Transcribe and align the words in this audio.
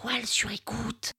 toile 0.00 0.26
sur 0.26 0.50
écoute. 0.52 1.12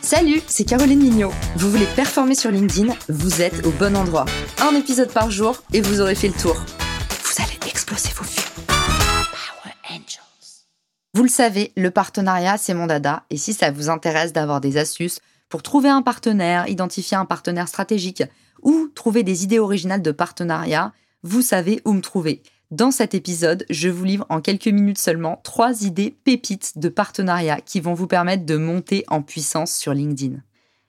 Salut, 0.00 0.40
c'est 0.46 0.64
Caroline 0.64 1.00
Mignot. 1.00 1.32
Vous 1.56 1.70
voulez 1.70 1.86
performer 1.96 2.34
sur 2.34 2.50
LinkedIn 2.50 2.94
Vous 3.08 3.42
êtes 3.42 3.66
au 3.66 3.70
bon 3.72 3.96
endroit. 3.96 4.26
Un 4.60 4.76
épisode 4.76 5.12
par 5.12 5.30
jour 5.30 5.62
et 5.72 5.80
vous 5.80 6.00
aurez 6.00 6.14
fait 6.14 6.28
le 6.28 6.34
tour. 6.34 6.54
Vous 6.54 7.42
allez 7.42 7.58
exploser 7.68 8.10
vos 8.14 8.24
vues. 8.24 8.36
Power 8.68 9.74
Angels. 9.90 10.66
Vous 11.14 11.22
le 11.22 11.28
savez, 11.28 11.72
le 11.76 11.90
partenariat, 11.90 12.56
c'est 12.56 12.74
mon 12.74 12.86
dada. 12.86 13.24
Et 13.30 13.36
si 13.36 13.52
ça 13.52 13.72
vous 13.72 13.90
intéresse 13.90 14.32
d'avoir 14.32 14.60
des 14.60 14.76
astuces 14.76 15.20
pour 15.48 15.62
trouver 15.62 15.88
un 15.88 16.02
partenaire, 16.02 16.68
identifier 16.68 17.16
un 17.16 17.24
partenaire 17.24 17.68
stratégique 17.68 18.22
ou 18.62 18.88
trouver 18.94 19.24
des 19.24 19.42
idées 19.42 19.58
originales 19.58 20.02
de 20.02 20.12
partenariat, 20.12 20.92
vous 21.24 21.42
savez 21.42 21.82
où 21.84 21.92
me 21.92 22.00
trouver. 22.00 22.42
Dans 22.72 22.90
cet 22.90 23.14
épisode, 23.14 23.64
je 23.70 23.88
vous 23.88 24.02
livre 24.02 24.26
en 24.28 24.40
quelques 24.40 24.66
minutes 24.66 24.98
seulement 24.98 25.40
trois 25.44 25.84
idées 25.84 26.16
pépites 26.24 26.78
de 26.78 26.88
partenariat 26.88 27.60
qui 27.60 27.78
vont 27.78 27.94
vous 27.94 28.08
permettre 28.08 28.44
de 28.44 28.56
monter 28.56 29.04
en 29.06 29.22
puissance 29.22 29.72
sur 29.72 29.94
LinkedIn. 29.94 30.38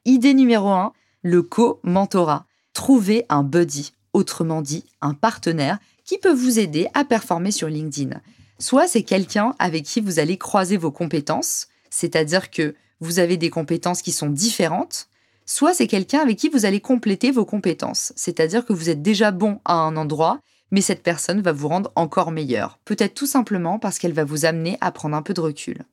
Idée 0.03 0.33
numéro 0.33 0.69
1, 0.69 0.91
le 1.21 1.43
co-mentorat. 1.43 2.47
Trouvez 2.73 3.27
un 3.29 3.43
buddy, 3.43 3.93
autrement 4.13 4.63
dit 4.63 4.85
un 5.01 5.13
partenaire 5.13 5.77
qui 6.03 6.17
peut 6.17 6.33
vous 6.33 6.57
aider 6.57 6.87
à 6.95 7.05
performer 7.05 7.51
sur 7.51 7.67
LinkedIn. 7.67 8.21
Soit 8.57 8.87
c'est 8.87 9.03
quelqu'un 9.03 9.53
avec 9.59 9.83
qui 9.83 10.01
vous 10.01 10.17
allez 10.17 10.39
croiser 10.39 10.77
vos 10.77 10.91
compétences, 10.91 11.67
c'est-à-dire 11.91 12.49
que 12.49 12.73
vous 13.01 13.19
avez 13.19 13.37
des 13.37 13.51
compétences 13.51 14.01
qui 14.01 14.11
sont 14.11 14.31
différentes, 14.31 15.09
soit 15.45 15.75
c'est 15.75 15.85
quelqu'un 15.85 16.21
avec 16.21 16.37
qui 16.37 16.49
vous 16.49 16.65
allez 16.65 16.81
compléter 16.81 17.29
vos 17.29 17.45
compétences, 17.45 18.13
c'est-à-dire 18.15 18.65
que 18.65 18.73
vous 18.73 18.89
êtes 18.89 19.03
déjà 19.03 19.29
bon 19.29 19.59
à 19.63 19.75
un 19.75 19.95
endroit 19.95 20.41
mais 20.71 20.81
cette 20.81 21.03
personne 21.03 21.41
va 21.41 21.51
vous 21.51 21.67
rendre 21.67 21.91
encore 21.95 22.31
meilleur, 22.31 22.79
peut-être 22.85 23.13
tout 23.13 23.25
simplement 23.25 23.79
parce 23.79 23.99
qu'elle 23.99 24.13
va 24.13 24.23
vous 24.23 24.45
amener 24.45 24.77
à 24.81 24.91
prendre 24.91 25.15
un 25.15 25.21
peu 25.21 25.33
de 25.33 25.41
recul. 25.41 25.83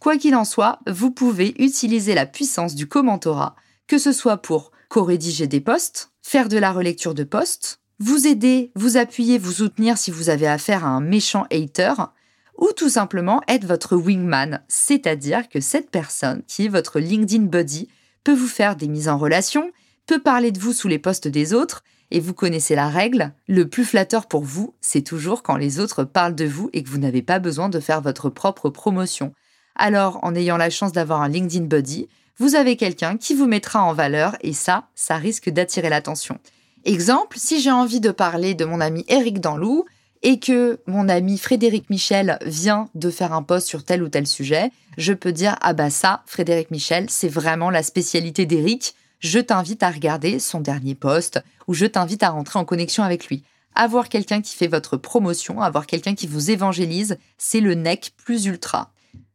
Quoi 0.00 0.16
qu'il 0.16 0.34
en 0.34 0.44
soit, 0.44 0.78
vous 0.86 1.10
pouvez 1.10 1.54
utiliser 1.62 2.14
la 2.14 2.26
puissance 2.26 2.74
du 2.74 2.86
commentorat, 2.86 3.56
que 3.86 3.98
ce 3.98 4.12
soit 4.12 4.36
pour 4.36 4.70
co-rédiger 4.88 5.46
des 5.46 5.60
posts, 5.60 6.10
faire 6.22 6.48
de 6.48 6.58
la 6.58 6.72
relecture 6.72 7.14
de 7.14 7.24
posts, 7.24 7.80
vous 7.98 8.26
aider, 8.26 8.70
vous 8.76 8.96
appuyer, 8.96 9.38
vous 9.38 9.52
soutenir 9.52 9.98
si 9.98 10.10
vous 10.10 10.30
avez 10.30 10.46
affaire 10.46 10.84
à 10.84 10.88
un 10.88 11.00
méchant 11.00 11.46
hater, 11.50 11.94
ou 12.56 12.70
tout 12.76 12.88
simplement 12.88 13.40
être 13.48 13.64
votre 13.64 13.96
wingman, 13.96 14.60
c'est-à-dire 14.68 15.48
que 15.48 15.60
cette 15.60 15.90
personne 15.90 16.42
qui 16.46 16.66
est 16.66 16.68
votre 16.68 17.00
LinkedIn 17.00 17.44
buddy 17.44 17.88
peut 18.24 18.34
vous 18.34 18.48
faire 18.48 18.76
des 18.76 18.88
mises 18.88 19.08
en 19.08 19.18
relation, 19.18 19.72
peut 20.06 20.20
parler 20.20 20.52
de 20.52 20.58
vous 20.58 20.72
sous 20.72 20.88
les 20.88 20.98
posts 20.98 21.28
des 21.28 21.54
autres 21.54 21.82
et 22.10 22.20
vous 22.20 22.34
connaissez 22.34 22.74
la 22.74 22.88
règle, 22.88 23.32
le 23.46 23.68
plus 23.68 23.84
flatteur 23.84 24.26
pour 24.26 24.42
vous, 24.42 24.74
c'est 24.80 25.02
toujours 25.02 25.42
quand 25.42 25.56
les 25.56 25.80
autres 25.80 26.04
parlent 26.04 26.34
de 26.34 26.46
vous 26.46 26.70
et 26.72 26.82
que 26.82 26.88
vous 26.88 26.98
n'avez 26.98 27.22
pas 27.22 27.38
besoin 27.38 27.68
de 27.68 27.80
faire 27.80 28.00
votre 28.00 28.30
propre 28.30 28.70
promotion. 28.70 29.34
Alors, 29.76 30.18
en 30.22 30.34
ayant 30.34 30.56
la 30.56 30.70
chance 30.70 30.92
d'avoir 30.92 31.22
un 31.22 31.28
LinkedIn 31.28 31.66
Buddy, 31.66 32.08
vous 32.38 32.54
avez 32.54 32.76
quelqu'un 32.76 33.16
qui 33.16 33.34
vous 33.34 33.46
mettra 33.46 33.82
en 33.82 33.92
valeur 33.92 34.36
et 34.40 34.52
ça, 34.52 34.84
ça 34.94 35.16
risque 35.16 35.50
d'attirer 35.50 35.88
l'attention. 35.88 36.38
Exemple, 36.84 37.36
si 37.38 37.60
j'ai 37.60 37.70
envie 37.70 38.00
de 38.00 38.10
parler 38.10 38.54
de 38.54 38.64
mon 38.64 38.80
ami 38.80 39.04
Eric 39.08 39.40
Danlou 39.40 39.84
et 40.22 40.38
que 40.38 40.80
mon 40.86 41.08
ami 41.08 41.38
Frédéric 41.38 41.90
Michel 41.90 42.38
vient 42.44 42.88
de 42.94 43.10
faire 43.10 43.32
un 43.32 43.42
post 43.42 43.66
sur 43.66 43.84
tel 43.84 44.02
ou 44.02 44.08
tel 44.08 44.26
sujet, 44.26 44.70
je 44.96 45.12
peux 45.12 45.32
dire 45.32 45.56
ah 45.60 45.74
bah 45.74 45.90
ça, 45.90 46.22
Frédéric 46.26 46.70
Michel, 46.70 47.06
c'est 47.08 47.28
vraiment 47.28 47.70
la 47.70 47.82
spécialité 47.82 48.46
d'Eric 48.46 48.94
je 49.20 49.38
t'invite 49.38 49.82
à 49.82 49.90
regarder 49.90 50.38
son 50.38 50.60
dernier 50.60 50.94
post 50.94 51.42
ou 51.66 51.74
je 51.74 51.86
t'invite 51.86 52.22
à 52.22 52.30
rentrer 52.30 52.58
en 52.58 52.64
connexion 52.64 53.02
avec 53.02 53.26
lui. 53.26 53.44
Avoir 53.74 54.08
quelqu'un 54.08 54.40
qui 54.40 54.54
fait 54.54 54.66
votre 54.66 54.96
promotion, 54.96 55.60
avoir 55.60 55.86
quelqu'un 55.86 56.14
qui 56.14 56.26
vous 56.26 56.50
évangélise, 56.50 57.18
c'est 57.36 57.60
le 57.60 57.74
nec 57.74 58.12
plus 58.16 58.46
ultra. 58.46 58.92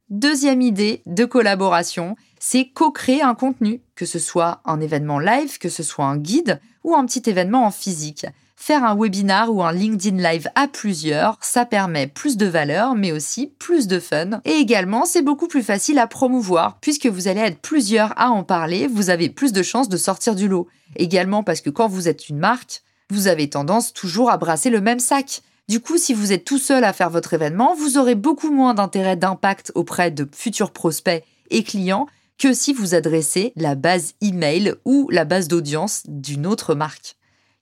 Deuxième 0.10 0.62
idée 0.62 1.02
de 1.06 1.26
collaboration, 1.26 2.16
c'est 2.40 2.70
co-créer 2.70 3.22
un 3.22 3.36
contenu, 3.36 3.82
que 3.96 4.06
ce 4.06 4.20
soit 4.20 4.62
un 4.66 4.82
événement 4.82 5.20
live, 5.20 5.58
que 5.60 5.70
ce 5.70 5.82
soit 5.82 6.06
un 6.06 6.18
guide 6.18 6.60
ou 6.84 6.94
un 6.96 7.06
petit 7.06 7.30
événement 7.30 7.66
en 7.66 7.72
physique. 7.72 8.26
Faire 8.66 8.86
un 8.86 8.96
webinar 8.96 9.54
ou 9.54 9.62
un 9.62 9.74
LinkedIn 9.74 10.24
Live 10.24 10.48
à 10.56 10.70
plusieurs, 10.70 11.38
ça 11.42 11.66
permet 11.66 12.08
plus 12.08 12.38
de 12.38 12.46
valeur, 12.46 12.96
mais 12.96 13.12
aussi 13.12 13.48
plus 13.60 13.88
de 13.88 14.00
fun. 14.00 14.40
Et 14.46 14.54
également, 14.54 15.04
c'est 15.06 15.22
beaucoup 15.22 15.50
plus 15.50 15.64
facile 15.64 16.00
à 16.00 16.08
promouvoir, 16.08 16.78
puisque 16.80 17.08
vous 17.08 17.28
allez 17.28 17.42
être 17.42 17.60
plusieurs 17.60 18.18
à 18.18 18.30
en 18.30 18.46
parler, 18.46 18.88
vous 18.88 19.10
avez 19.10 19.28
plus 19.28 19.52
de 19.52 19.62
chances 19.64 19.90
de 19.90 19.98
sortir 19.98 20.34
du 20.34 20.48
lot. 20.48 20.70
Également 20.96 21.44
parce 21.44 21.60
que 21.60 21.70
quand 21.70 21.90
vous 21.90 22.08
êtes 22.08 22.30
une 22.30 22.38
marque, 22.38 22.84
vous 23.10 23.28
avez 23.28 23.50
tendance 23.50 23.92
toujours 23.92 24.32
à 24.32 24.38
brasser 24.38 24.70
le 24.70 24.80
même 24.80 25.02
sac. 25.02 25.42
Du 25.68 25.82
coup, 25.82 25.98
si 25.98 26.14
vous 26.14 26.32
êtes 26.32 26.46
tout 26.46 26.58
seul 26.58 26.86
à 26.86 26.94
faire 26.94 27.10
votre 27.10 27.34
événement, 27.34 27.76
vous 27.76 27.98
aurez 27.98 28.16
beaucoup 28.16 28.50
moins 28.50 28.74
d'intérêt 28.74 29.18
d'impact 29.18 29.74
auprès 29.76 30.10
de 30.10 30.26
futurs 30.34 30.72
prospects 30.72 31.26
et 31.50 31.66
clients 31.66 32.08
que 32.38 32.54
si 32.54 32.72
vous 32.72 32.96
adressez 32.96 33.52
la 33.58 33.76
base 33.76 34.14
email 34.22 34.76
ou 34.86 35.10
la 35.10 35.26
base 35.26 35.50
d'audience 35.50 36.04
d'une 36.08 36.48
autre 36.48 36.76
marque. 36.76 37.18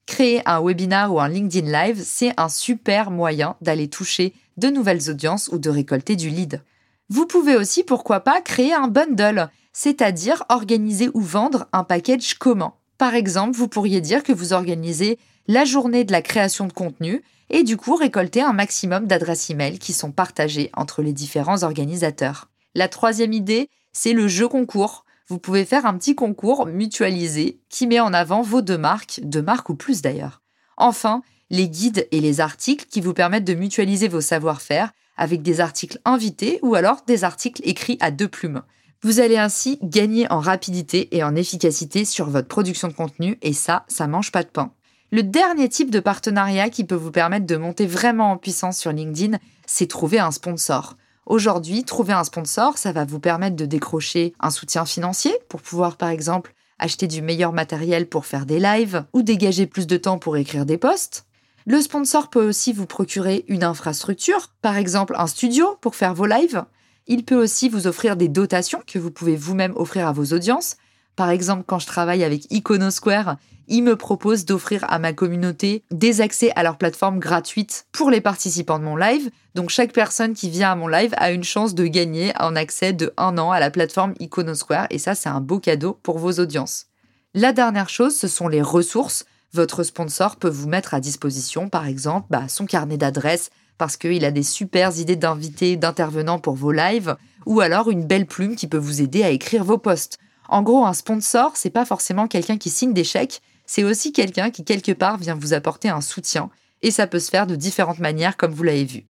Créer 0.06 0.42
un 0.48 0.62
webinar 0.62 1.14
ou 1.14 1.20
un 1.20 1.28
LinkedIn 1.30 1.72
Live, 1.72 2.02
c'est 2.04 2.34
un 2.38 2.50
super 2.50 3.12
moyen 3.12 3.56
d'aller 3.62 3.88
toucher 3.88 4.34
de 4.58 4.68
nouvelles 4.68 5.10
audiences 5.10 5.50
ou 5.52 5.58
de 5.58 5.70
récolter 5.70 6.16
du 6.16 6.30
lead. 6.30 6.62
Vous 7.10 7.26
pouvez 7.26 7.56
aussi, 7.56 7.84
pourquoi 7.84 8.22
pas, 8.22 8.42
créer 8.42 8.74
un 8.74 8.88
bundle, 8.88 9.50
c'est-à-dire 9.74 10.44
organiser 10.50 11.10
ou 11.14 11.22
vendre 11.22 11.68
un 11.74 11.84
package 11.84 12.36
commun. 12.36 12.74
Par 12.98 13.16
exemple, 13.16 13.58
vous 13.58 13.68
pourriez 13.68 14.02
dire 14.02 14.24
que 14.24 14.34
vous 14.34 14.54
organisez 14.54 15.18
la 15.48 15.66
journée 15.66 16.04
de 16.04 16.12
la 16.12 16.22
création 16.22 16.68
de 16.68 16.74
contenu 16.74 17.24
et 17.50 17.64
du 17.64 17.76
coup 17.76 17.96
récolter 17.96 18.42
un 18.42 18.54
maximum 18.54 19.08
d'adresses 19.08 19.52
e-mail 19.52 19.80
qui 19.80 19.94
sont 19.94 20.12
partagées 20.12 20.70
entre 20.74 21.02
les 21.02 21.14
différents 21.14 21.64
organisateurs. 21.64 22.50
La 22.76 22.88
troisième 22.88 23.34
idée, 23.34 23.70
c'est 23.92 24.14
le 24.14 24.28
jeu 24.28 24.48
concours 24.48 25.04
vous 25.32 25.40
pouvez 25.40 25.64
faire 25.64 25.86
un 25.86 25.98
petit 25.98 26.14
concours 26.14 26.66
mutualisé 26.66 27.62
qui 27.70 27.88
met 27.88 28.02
en 28.02 28.12
avant 28.12 28.42
vos 28.42 28.62
deux 28.62 28.78
marques, 28.78 29.22
deux 29.24 29.42
marques 29.42 29.70
ou 29.70 29.76
plus 29.76 30.02
d'ailleurs. 30.02 30.42
Enfin, 30.76 31.22
les 31.50 31.70
guides 31.70 32.06
et 32.12 32.20
les 32.20 32.42
articles 32.42 32.86
qui 32.90 33.00
vous 33.00 33.14
permettent 33.14 33.46
de 33.46 33.54
mutualiser 33.54 34.10
vos 34.10 34.20
savoir-faire 34.20 34.92
avec 35.16 35.42
des 35.42 35.62
articles 35.62 36.00
invités 36.04 36.60
ou 36.64 36.76
alors 36.76 37.04
des 37.08 37.24
articles 37.24 37.62
écrits 37.64 37.98
à 38.02 38.12
deux 38.12 38.28
plumes. 38.28 38.62
Vous 39.04 39.22
allez 39.22 39.38
ainsi 39.38 39.80
gagner 39.82 40.30
en 40.30 40.42
rapidité 40.42 41.16
et 41.16 41.24
en 41.24 41.38
efficacité 41.38 42.04
sur 42.04 42.30
votre 42.30 42.50
production 42.50 42.90
de 42.90 42.94
contenu 42.94 43.38
et 43.42 43.54
ça, 43.54 43.86
ça 43.88 44.08
mange 44.08 44.34
pas 44.34 44.44
de 44.44 44.50
pain. 44.50 44.74
Le 45.12 45.24
dernier 45.24 45.70
type 45.70 45.92
de 45.92 46.02
partenariat 46.02 46.70
qui 46.70 46.84
peut 46.84 46.96
vous 46.96 47.12
permettre 47.12 47.46
de 47.46 47.56
monter 47.56 47.86
vraiment 47.86 48.32
en 48.32 48.38
puissance 48.38 48.78
sur 48.78 48.92
LinkedIn, 48.92 49.38
c'est 49.66 49.88
trouver 49.88 50.20
un 50.20 50.32
sponsor. 50.32 50.98
Aujourd'hui, 51.26 51.84
trouver 51.84 52.14
un 52.14 52.24
sponsor, 52.24 52.78
ça 52.78 52.92
va 52.92 53.06
vous 53.06 53.20
permettre 53.20 53.56
de 53.56 53.66
décrocher 53.66 54.34
un 54.40 54.50
soutien 54.50 54.86
financier 54.86 55.34
pour 55.50 55.62
pouvoir, 55.62 55.96
par 55.98 56.10
exemple, 56.10 56.54
acheter 56.80 57.08
du 57.08 57.22
meilleur 57.22 57.54
matériel 57.54 58.08
pour 58.08 58.26
faire 58.26 58.46
des 58.46 58.60
lives 58.60 59.06
ou 59.14 59.22
dégager 59.22 59.68
plus 59.68 59.86
de 59.86 59.98
temps 59.98 60.18
pour 60.18 60.36
écrire 60.36 60.66
des 60.66 60.78
posts. 60.78 61.26
Le 61.66 61.80
sponsor 61.80 62.32
peut 62.32 62.48
aussi 62.48 62.74
vous 62.74 62.88
procurer 62.88 63.46
une 63.48 63.64
infrastructure, 63.64 64.48
par 64.64 64.78
exemple 64.78 65.14
un 65.16 65.28
studio 65.28 65.78
pour 65.80 65.96
faire 65.96 66.16
vos 66.16 66.26
lives. 66.26 66.66
Il 67.06 67.24
peut 67.24 67.42
aussi 67.42 67.70
vous 67.70 67.86
offrir 67.86 68.16
des 68.16 68.28
dotations 68.28 68.82
que 68.86 68.98
vous 68.98 69.12
pouvez 69.12 69.36
vous-même 69.36 69.74
offrir 69.76 70.08
à 70.08 70.12
vos 70.12 70.34
audiences. 70.34 70.78
Par 71.16 71.30
exemple, 71.30 71.64
quand 71.66 71.80
je 71.80 71.88
travaille 71.88 72.24
avec 72.24 72.52
Iconosquare, 72.52 73.38
ils 73.68 73.84
me 73.84 73.96
proposent 73.96 74.46
d'offrir 74.46 74.84
à 74.90 75.00
ma 75.00 75.14
communauté 75.14 75.84
des 75.92 76.20
accès 76.20 76.52
à 76.56 76.64
leur 76.64 76.78
plateforme 76.78 77.20
gratuite 77.20 77.86
pour 77.92 78.10
les 78.12 78.22
participants 78.22 78.80
de 78.80 78.84
mon 78.84 78.98
live. 78.98 79.30
Donc 79.56 79.70
chaque 79.70 79.94
personne 79.94 80.34
qui 80.34 80.50
vient 80.50 80.72
à 80.72 80.76
mon 80.76 80.88
live 80.88 81.14
a 81.18 81.32
une 81.32 81.44
chance 81.44 81.74
de 81.74 81.86
gagner 81.86 82.34
un 82.42 82.56
accès 82.56 82.92
de 82.92 83.14
un 83.18 83.38
an 83.38 83.52
à 83.52 83.60
la 83.60 83.72
plateforme 83.72 84.14
Iconosquare 84.20 84.88
et 84.90 84.98
ça 84.98 85.16
c'est 85.16 85.30
un 85.30 85.42
beau 85.42 85.60
cadeau 85.60 85.98
pour 86.04 86.18
vos 86.18 86.34
audiences. 86.34 86.88
La 87.34 87.54
dernière 87.54 87.88
chose, 87.88 88.16
ce 88.16 88.28
sont 88.28 88.50
les 88.50 88.62
ressources. 88.62 89.26
Votre 89.54 89.84
sponsor 89.84 90.36
peut 90.36 90.50
vous 90.50 90.68
mettre 90.68 90.94
à 90.94 91.00
disposition, 91.00 91.70
par 91.70 91.88
exemple, 91.88 92.28
bah, 92.30 92.50
son 92.50 92.66
carnet 92.66 92.98
d'adresses 92.98 93.52
parce 93.78 93.98
qu'il 93.98 94.26
a 94.26 94.32
des 94.32 94.44
super 94.44 94.98
idées 95.00 95.16
d'invités, 95.16 95.76
d'intervenants 95.78 96.40
pour 96.40 96.56
vos 96.56 96.72
lives, 96.72 97.16
ou 97.46 97.62
alors 97.62 97.90
une 97.90 98.06
belle 98.06 98.28
plume 98.28 98.56
qui 98.56 98.68
peut 98.68 98.78
vous 98.78 99.02
aider 99.02 99.24
à 99.24 99.30
écrire 99.30 99.64
vos 99.64 99.78
posts. 99.78 100.20
En 100.52 100.64
gros, 100.64 100.86
un 100.86 100.94
sponsor, 100.94 101.54
c'est 101.56 101.70
pas 101.70 101.86
forcément 101.86 102.28
quelqu'un 102.28 102.58
qui 102.58 102.70
signe 102.70 102.94
des 102.94 103.06
chèques, 103.06 103.42
c'est 103.66 103.86
aussi 103.86 104.12
quelqu'un 104.12 104.52
qui 104.52 104.66
quelque 104.66 104.92
part 104.92 105.18
vient 105.18 105.34
vous 105.34 105.54
apporter 105.54 105.88
un 105.88 106.02
soutien, 106.02 106.50
et 106.82 106.92
ça 106.92 107.08
peut 107.08 107.20
se 107.20 107.30
faire 107.30 107.48
de 107.48 107.56
différentes 107.56 108.00
manières 108.00 108.36
comme 108.36 108.52
vous 108.52 108.64
l'avez 108.64 108.84
vu. 108.84 109.06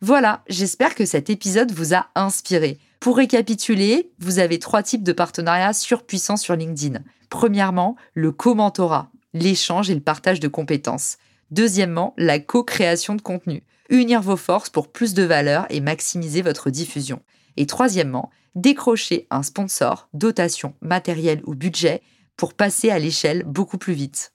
Voilà, 0.00 0.42
j'espère 0.48 0.94
que 0.94 1.04
cet 1.04 1.28
épisode 1.28 1.70
vous 1.70 1.94
a 1.94 2.06
inspiré. 2.14 2.78
Pour 2.98 3.18
récapituler, 3.18 4.10
vous 4.20 4.38
avez 4.38 4.58
trois 4.58 4.82
types 4.82 5.02
de 5.02 5.12
partenariats 5.12 5.74
surpuissants 5.74 6.38
sur 6.38 6.56
LinkedIn. 6.56 7.00
Premièrement, 7.28 7.96
le 8.14 8.32
commentorat, 8.32 9.10
l'échange 9.34 9.90
et 9.90 9.94
le 9.94 10.00
partage 10.00 10.40
de 10.40 10.48
compétences. 10.48 11.18
Deuxièmement, 11.50 12.14
la 12.16 12.38
co-création 12.38 13.16
de 13.16 13.22
contenu, 13.22 13.62
unir 13.90 14.22
vos 14.22 14.38
forces 14.38 14.70
pour 14.70 14.90
plus 14.90 15.12
de 15.12 15.24
valeur 15.24 15.66
et 15.68 15.80
maximiser 15.80 16.40
votre 16.40 16.70
diffusion. 16.70 17.20
Et 17.58 17.66
troisièmement, 17.66 18.30
décrocher 18.56 19.28
un 19.30 19.44
sponsor, 19.44 20.08
dotation, 20.12 20.74
matériel 20.80 21.40
ou 21.44 21.54
budget 21.54 22.02
pour 22.36 22.54
passer 22.54 22.90
à 22.90 22.98
l'échelle 22.98 23.44
beaucoup 23.44 23.78
plus 23.78 23.94
vite. 23.94 24.32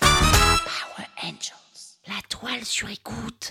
Power 0.00 1.08
Angels. 1.24 1.98
La 2.06 2.20
toile 2.28 2.64
sur 2.64 2.88
écoute. 2.88 3.50